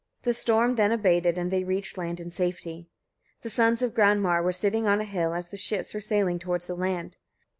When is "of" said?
3.83-3.93